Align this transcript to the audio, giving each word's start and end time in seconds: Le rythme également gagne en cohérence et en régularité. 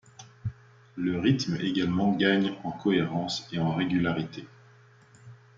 Le 0.95 1.19
rythme 1.19 1.57
également 1.61 2.11
gagne 2.15 2.55
en 2.63 2.71
cohérence 2.71 3.47
et 3.51 3.59
en 3.59 3.71
régularité. 3.75 4.47